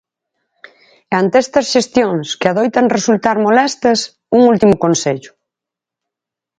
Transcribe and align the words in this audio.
E 1.11 1.13
ante 1.23 1.37
estas 1.43 1.65
xestións 1.73 2.27
que 2.39 2.47
adoitan 2.49 2.93
resultar 2.97 3.35
molestas, 3.47 3.99
un 4.35 4.41
último 4.53 4.75
consello... 4.83 5.31